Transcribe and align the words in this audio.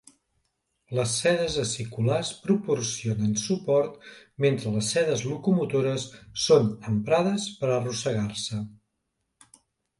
Les 0.99 1.11
sedes 1.23 1.57
aciculars 1.63 2.31
proporcionen 2.45 3.37
suport 3.43 4.09
mentre 4.47 4.73
les 4.79 4.91
sedes 4.97 5.23
locomotores 5.35 6.09
són 6.47 6.75
emprades 6.95 7.49
per 7.63 7.73
arrossegar-se. 7.79 8.67